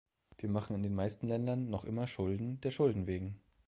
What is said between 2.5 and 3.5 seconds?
der Schulden wegen.